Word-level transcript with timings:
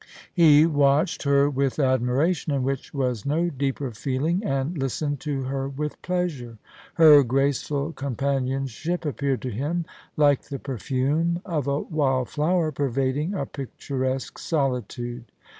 He 0.33 0.65
watched 0.65 1.23
124 1.27 1.51
POLICY 1.51 1.63
AND 1.63 1.71
PASSION. 1.71 1.85
her 2.07 2.11
with 2.11 2.17
admiration 2.17 2.53
in 2.55 2.63
which 2.63 2.91
was 2.91 3.23
no 3.23 3.49
deeper 3.51 3.91
feeling, 3.91 4.43
and 4.43 4.75
listened 4.75 5.19
to 5.19 5.43
her 5.43 5.69
with 5.69 6.01
pleasure. 6.01 6.57
Her 6.95 7.21
graceful 7.21 7.91
companionship 7.93 9.05
appeared 9.05 9.43
to 9.43 9.51
him 9.51 9.85
like 10.17 10.41
the 10.45 10.57
perfume 10.57 11.39
of 11.45 11.67
a 11.67 11.81
wild 11.81 12.29
flower 12.29 12.71
pervading 12.71 13.35
a 13.35 13.45
picturesque 13.45 14.39
solitude. 14.39 15.25